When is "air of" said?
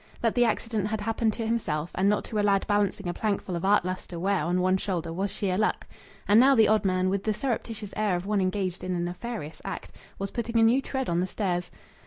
7.95-8.25